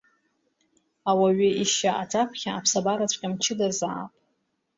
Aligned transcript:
Ауаҩы 1.09 1.49
ишьа 1.63 1.91
аҿаԥхьа 2.01 2.51
аԥсабараҵәҟьа 2.53 3.31
мчыдазаап. 3.33 4.11